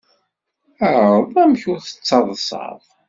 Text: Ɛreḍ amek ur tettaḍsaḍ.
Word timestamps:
Ɛreḍ 0.93 1.33
amek 1.43 1.63
ur 1.71 1.79
tettaḍsaḍ. 1.81 2.81